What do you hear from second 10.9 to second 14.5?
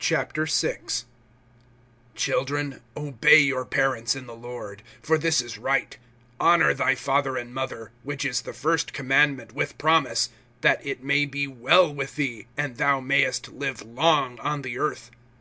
may be well with thee, and thou mayest live long